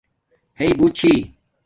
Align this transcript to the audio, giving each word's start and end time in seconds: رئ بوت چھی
رئ 0.59 0.71
بوت 0.77 0.91
چھی 0.97 1.13